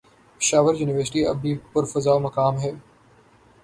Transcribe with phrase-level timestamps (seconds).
[0.41, 2.71] Peshawar university اب بھی پرفضامقام ہے